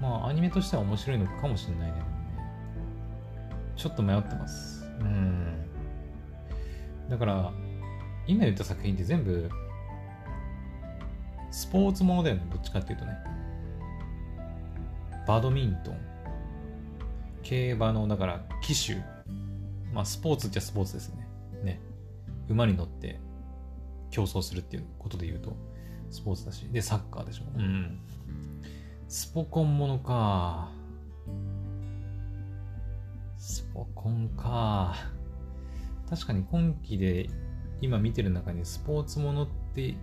[0.00, 2.02] まあ、アニメとしては面白いのかもしれないね。
[3.76, 4.84] ちょっと迷ってます。
[5.00, 5.66] うん。
[7.08, 7.52] だから、
[8.26, 9.48] 今言った作品って全部、
[11.50, 13.12] スポーツものだよね、どっちかっていうとね。
[15.26, 15.98] バドミントン、
[17.42, 18.96] 競馬の、だから、騎手。
[19.92, 21.26] まあ、スポーツっちゃスポーツですね。
[21.62, 21.80] ね、
[22.48, 23.18] 馬に乗って
[24.10, 25.56] 競争するっていうことで言うと、
[26.10, 26.68] スポーツだし。
[26.70, 27.44] で、サッカーでしょ。
[27.56, 28.00] うん。
[29.08, 30.70] スポコンものか。
[33.38, 34.94] スポコンか。
[36.08, 37.28] 確かに今期で
[37.80, 39.96] 今見てる中にスポーツものって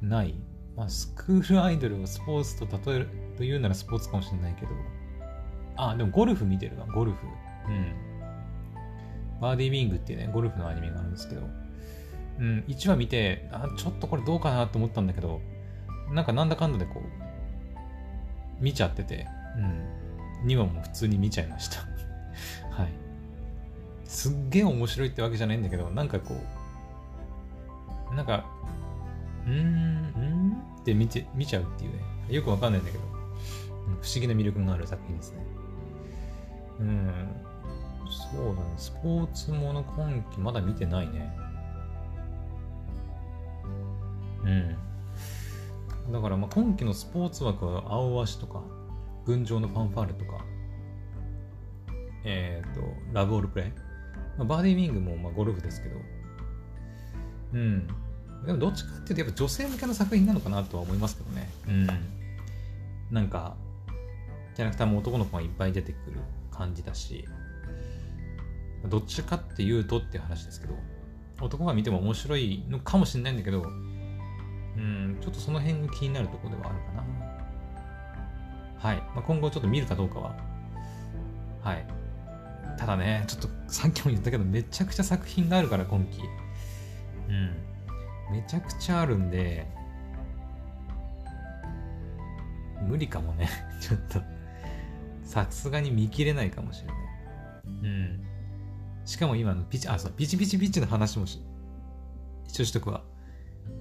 [0.00, 0.34] ない
[0.76, 4.72] まあ、スクールアイドルをスポーツと例えると言うならスポーツかもしれないけど。
[5.76, 7.26] あ、でもゴルフ見てるな、ゴルフ。
[7.68, 7.94] うん。
[9.40, 11.42] バーディーウィングっていうね、ゴルフのアニメがあるんですけど。
[12.40, 15.40] うん、1話見て、あ、ちょっとこれどうかなと思ったんだけど、
[16.10, 17.33] なんかなんだかんだでこう、
[18.60, 20.46] 見ちゃってて、うん。
[20.46, 21.80] 2話も普通に見ちゃいました
[22.70, 22.92] はい。
[24.04, 26.34] すっげえ面白いってわけじゃないんだけど、なんかこ
[28.12, 28.44] う、なんか、
[29.46, 31.98] うーん、うんって見て見ちゃうっていうね。
[32.28, 35.38] よくわかんないんだけど、うん、不思議な魅力がある作品ですね。
[36.80, 37.12] うん。
[38.32, 38.74] そうだね。
[38.76, 41.36] スポーツもの今期まだ見てないね。
[44.44, 44.76] うん。
[46.10, 48.62] だからまあ今期のスポーツ枠は青足とか、
[49.26, 50.44] 群青のファンファーレとか、
[52.24, 52.80] えっ、ー、と、
[53.12, 53.68] ラブオールプレイ。
[54.36, 55.96] まあ、バーディーウィングもまあゴルフですけど、
[57.54, 57.86] うん。
[58.46, 61.50] でもどっちかっていうとやっぱ女性向けの作品なのかなとは思いますけどね。
[61.68, 61.86] うん。
[63.10, 63.56] なんか、
[64.54, 67.24] キャラクターも男の子がいっぱい出てくる感じだし、
[68.88, 70.74] どっちかっていうとっていう話ですけど、
[71.40, 73.66] 男が見ても面白いのかもしれないんだけど、
[74.76, 77.34] うん、ちょっとその辺が気になるところではあるかな。
[78.78, 78.96] はい。
[79.14, 80.36] まあ、今後ちょっと見るかどうかは、
[81.62, 81.86] はい。
[82.76, 86.20] ただね、ちょっとさっきも言ったけど、めちゃくちゃ作品があるから、今期。
[87.28, 87.54] うん。
[88.32, 89.66] めちゃくちゃあるんで、
[92.82, 93.48] 無理かもね。
[93.80, 94.20] ちょっと
[95.22, 96.96] さすがに見切れないかもしれない。
[97.64, 98.24] うん。
[99.04, 101.42] しかも今のピチ、あ、そう、ピチピチピッチの話もし、
[102.46, 103.02] 一応しとくわ。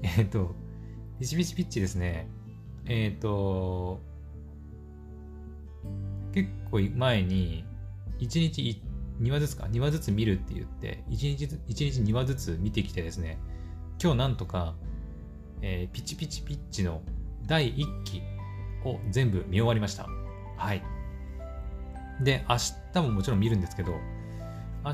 [0.01, 0.55] えっ、ー、と、
[1.23, 2.27] ピチピチピッチですね。
[2.85, 4.01] えっ、ー、と、
[6.33, 7.63] 結構前に、
[8.19, 8.81] 1日
[9.21, 13.37] 2話ずつか、2話ずつ見るって言って、1日、1日2話ずつ見てきてですね、
[14.01, 14.75] 今日なんとか、
[15.61, 17.01] えー、ピチピチピッチの
[17.47, 18.21] 第1期
[18.83, 20.09] を全部見終わりました。
[20.57, 20.83] はい。
[22.21, 22.57] で、明
[22.93, 23.93] 日ももちろん見るんですけど、
[24.83, 24.91] 明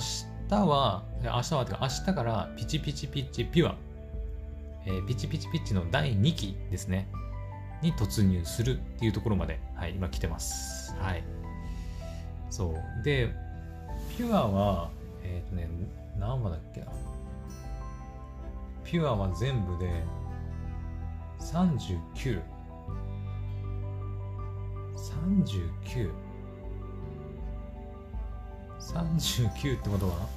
[0.47, 3.75] 日は、明日は、てか明日からピチピチピッチピュア、
[4.85, 7.07] えー、ピチピチピチの第2期ですね、
[7.81, 10.95] に突入するっていうところまで、はい、今来てます。
[10.99, 11.23] はい。
[12.49, 13.03] そう。
[13.03, 13.29] で、
[14.17, 14.89] ピュアは、
[15.23, 15.69] えっ、ー、とね、
[16.17, 16.87] 何話だっけな。
[18.83, 19.89] ピュアは全部で
[21.39, 22.41] 39。
[24.95, 26.11] 39。
[28.79, 30.27] 39ってことは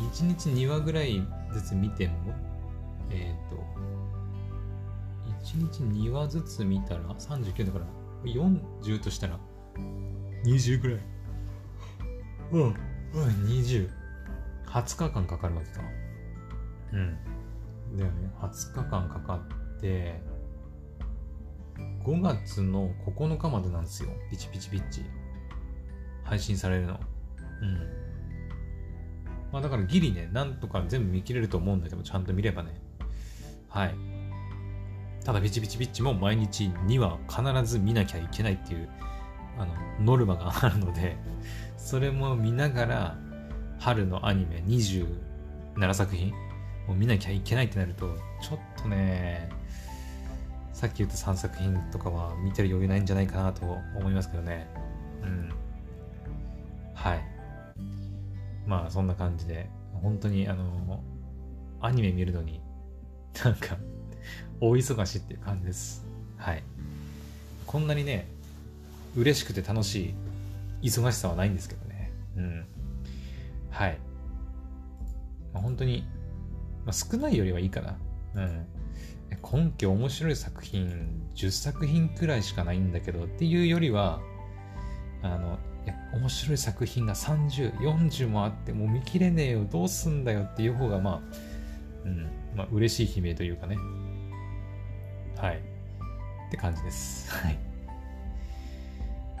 [0.00, 2.14] 1日2話ぐらいずつ見ても
[3.10, 3.56] えっ、ー、と
[5.44, 7.86] 1日2話ずつ見たら39だから
[8.24, 9.38] 40としたら
[10.44, 11.00] 20ぐらい。
[12.52, 12.62] うん。
[12.62, 12.74] うん
[13.46, 13.88] 20
[14.66, 15.80] 20日間かかるわけか。
[16.92, 17.96] うん。
[17.96, 18.30] だよね。
[18.40, 19.40] 20日間かか
[19.76, 20.20] って
[22.04, 24.10] 5月の9日までなんですよ。
[24.30, 25.02] ピチピチピッチ。
[26.24, 27.00] 配信されるの。
[27.62, 28.06] うん。
[29.52, 32.80] まあだからギリねなんとか全部見切れると思うんだけどちゃんと見ればね
[33.76, 33.94] はい
[35.24, 38.88] ただピチピチピッチも毎日2話必ず見なきゃいけないっていう
[39.58, 41.16] あのノルマがあるので
[41.76, 43.18] それも見ながら
[43.78, 46.32] 春のアニメ27作品
[46.86, 49.48] もう見なきゃいけないってなると、ちょっとね、
[50.72, 53.64] さっき言った3作品とかは見てる余裕ないんじゃないかなと
[53.98, 54.68] 思いますけどね。
[55.22, 55.50] うん。
[56.94, 57.24] はい。
[58.66, 61.02] まあそんな感じで、本当にあの、
[61.80, 62.60] アニメ見るのに、
[63.44, 63.76] なんか、
[64.60, 66.06] 大忙しっていう感じです。
[66.36, 66.62] はい。
[67.66, 68.28] こんなにね、
[69.16, 70.14] 嬉しくて楽し
[70.82, 72.12] い忙しさはないんですけどね。
[72.36, 72.66] うん。
[73.70, 73.98] はい。
[75.52, 76.06] まあ、本当に
[76.86, 77.98] まあ、少ないよりはいいかな。
[78.36, 78.66] うん。
[79.42, 84.20] 今期面白い作品10作品くらいしかないんだけどっていうよりは、
[85.22, 91.20] あの、いや、面白い作品が30、40もあってもう見切れねえよ、どうすんだよっていう方がまあ、
[92.04, 93.76] うん、まあ嬉しい悲鳴というかね。
[95.38, 95.56] はい。
[95.56, 97.30] って感じです。
[97.30, 97.58] はい。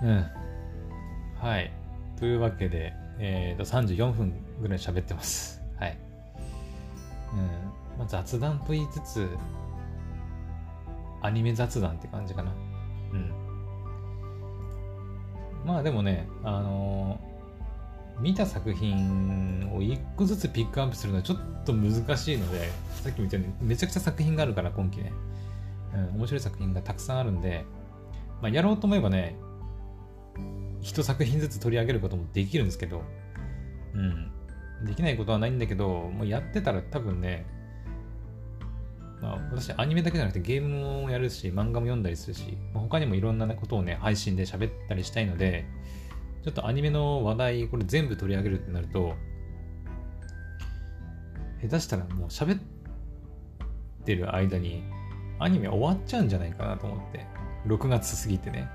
[0.02, 0.26] うん。
[1.40, 1.72] はい。
[2.18, 5.62] というわけで、えっ、ー、と、34分ぐらい喋ってます。
[5.78, 5.98] はい。
[7.32, 9.28] うんまあ、雑談と言いつつ
[11.22, 12.52] アニメ雑談って感じかな
[13.12, 13.32] うん
[15.64, 17.18] まあでもねあの
[18.20, 22.70] 見た作品を1個ずつピックアップするのはちょっと難しいので、
[23.02, 25.12] さっきも言ったようにめちゃくちゃ作品があるから今期ね。
[25.94, 27.64] うん、面白い作品がたくさんあるんで、
[28.40, 29.36] まあ、やろうと思えばね、
[30.80, 33.02] 一作品ずつ取り上げることもできるんですけど、
[33.94, 34.30] うん。
[34.84, 37.46] できないことはないんだけど、もうやってたら多分ね、
[39.20, 45.64] まあ、私アニメだけじゃなくてゲームもやるし、漫画も読んだりするし、ま、他にもいろんなことをね、配信で喋ったりしたいので、
[46.46, 49.14] ちょっとアニメの話題、これ全部取り上げるってなると、
[51.60, 52.60] 下手したらもう喋っ
[54.04, 54.84] てる間に
[55.40, 57.26] アニメ終わっちゃうんじゃないかなと思って。
[57.66, 58.68] 6月過ぎてね。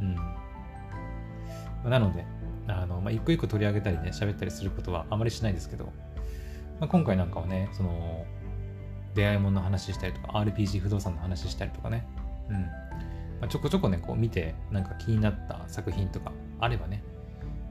[0.00, 1.90] うん。
[1.90, 2.24] なので、
[2.68, 5.86] あの、まあ、一個一個取り上げたりね、喋ったりすることはあまりしないですけど、
[6.78, 8.24] まあ、今回なんかはね、その、
[9.16, 12.06] 出会いものの話したりとか、RPG 不動産の話したりとかね、
[12.48, 12.66] うん。
[13.42, 17.02] まあ、ちょこちょこね、こう見て、なんか気になった作品とかあればね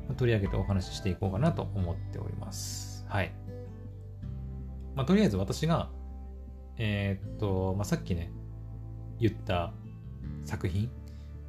[0.09, 3.05] ま、取り上げてお話ししていこうかなと思っております。
[3.07, 3.31] はい。
[4.95, 5.89] まあ、とりあえず私が、
[6.77, 8.33] えー、っと、まあ、さっきね、
[9.17, 9.71] 言った
[10.43, 10.89] 作品、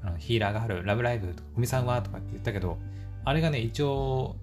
[0.03, 2.79] あのヒーラーがある、ラブライブとか、古見さんはとかって言ったけど、
[3.25, 4.37] あれがね、一応、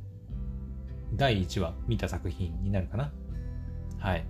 [1.16, 3.14] 第1話見た作品になるかな。
[3.98, 4.26] はい。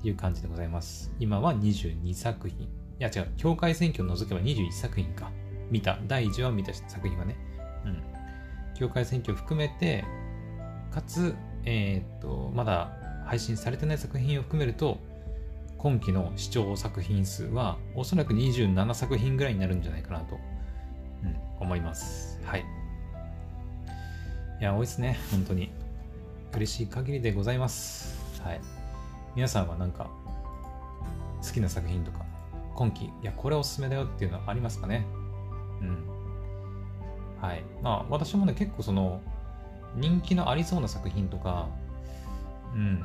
[0.00, 1.10] っていう感じでございます。
[1.18, 2.81] 今は22作品。
[2.98, 5.30] いや違う、境界選挙を除けば21作品か。
[5.70, 7.36] 見た、第1話見た作品はね。
[7.84, 8.02] うん。
[8.74, 10.04] 境界選挙を含めて、
[10.90, 11.34] かつ、
[11.64, 12.92] えー、っと、まだ
[13.26, 14.98] 配信されてない作品を含めると、
[15.78, 20.38] 今期の視聴作品数はおそらく27作品ぐらいになるんじゃないかなと、
[21.24, 22.40] うん、思います。
[22.44, 22.64] はい。
[24.60, 25.18] いや、多いですね。
[25.32, 25.72] 本当に。
[26.54, 28.16] 嬉しい限りでございます。
[28.42, 28.60] はい。
[29.34, 30.10] 皆さんはなんか、
[31.44, 32.24] 好きな作品とか、
[32.74, 35.06] 今期、いや、これおすすめだよっていうのはありますかね？
[35.80, 36.06] うん。
[37.40, 37.64] はい。
[37.82, 39.20] まあ、私もね、結構その、
[39.94, 41.68] 人気のありそうな作品とか、
[42.74, 43.00] うん、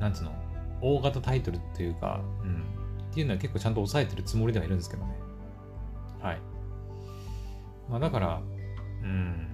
[0.00, 0.32] なんつうの、
[0.80, 2.64] 大型タイトルっていうか、うん、
[3.10, 5.14] っていうのは結構ちゃんと抑えてるつもりではいるんですけどね。
[6.20, 6.38] はい。
[7.90, 8.40] まあだから、
[9.02, 9.48] うん。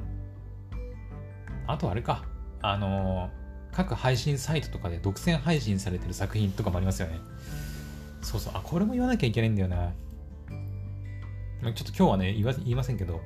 [1.66, 2.24] あとあれか。
[2.60, 7.18] あのー、各配信サイトとかで独占配信されてる作品とかもありますよね。
[8.22, 8.52] そうそう。
[8.54, 9.92] あ、これも言わなきゃいけないんだよな。
[11.62, 13.20] ちょっと今日はね、言わ言いませんけど、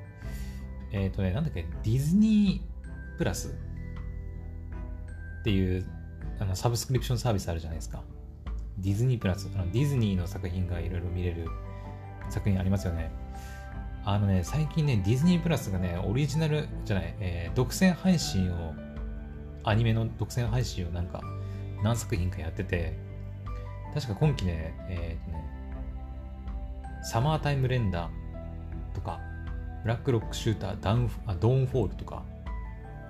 [0.93, 3.55] えっ、ー、とね、なんだっけ、ディズニープラス
[5.41, 5.85] っていう
[6.41, 8.03] あのサブスクリプションサービスあるじゃないですか。
[8.79, 11.47] ディズニープラス、あのディズニーの作品がいろいろ見れる
[12.31, 13.11] 作品ありますよね。
[14.05, 18.75] あのね、最近ね、ディズニープラスがね、オリジナルじゃない、えー、独占配信を、
[19.65, 21.23] アニメの独占配信をなんか
[21.85, 22.99] 何作品かやってて、
[23.95, 25.45] 確か今期ね、えー、とね、
[27.03, 29.21] サマータイムレンダーとか、
[29.83, 32.25] ブラックロックシューター、ダウンあドーンフォールとか、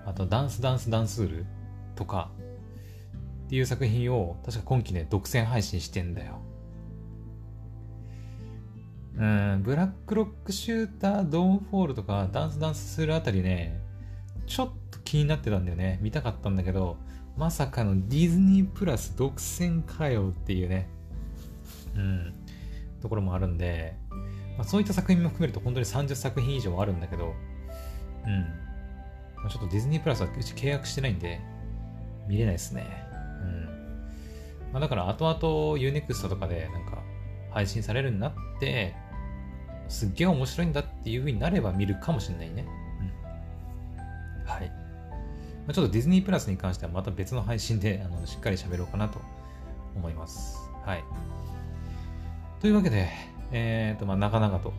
[0.07, 1.47] あとダンスダンスダンスール
[1.95, 2.31] とか、
[3.47, 6.41] っていう作品を確か今期ね、独占配信してんだよ。
[9.15, 13.79] うん、ブラックロックシューター、ドーンフォールとか、ダンスダンスするあたりね、
[14.47, 15.99] ちょっと気になってたんだよね。
[16.01, 16.97] 見たかったんだけど、
[17.37, 20.89] まさかのディズニープラス独占かよっていうね、
[21.97, 22.35] うん、
[23.01, 23.97] ところもあるんで、
[24.57, 27.35] まあ、そういった作品も含めると本当に30作品以上あるんだけど、
[28.27, 28.41] うん。
[29.37, 31.41] まあ、ちょっとディズニープラスはうち契約してないんで、
[32.29, 32.87] 見れないですね。
[33.43, 33.65] うん。
[34.73, 37.03] まあ、だから後々 Unext とかでなんか
[37.51, 38.95] 配信されるようになって、
[39.89, 42.67] すっげえ面白いんだっていう風になれば見るかもしれないね。
[44.39, 44.47] うん。
[44.47, 44.82] はい。
[45.69, 49.21] ちょっとディズニープラスに関してはまた別の配信であのしっかり喋ろうかなと
[49.95, 50.59] 思います。
[50.85, 51.05] はい。
[52.61, 53.09] というわけで、
[53.53, 54.73] えっ、ー、と、まあ、長々と、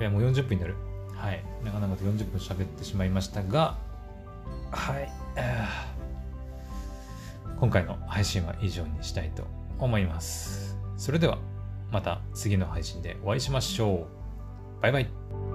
[0.00, 0.74] えもう40分になる。
[1.14, 1.42] はい。
[1.64, 3.76] 長々と40分喋ってしまいましたが、
[4.70, 5.10] はい。
[7.58, 9.44] 今回の配信は以上にしたいと
[9.78, 10.76] 思います。
[10.96, 11.38] それでは
[11.90, 14.06] また次の配信でお会いしましょ
[14.80, 14.82] う。
[14.82, 15.45] バイバイ。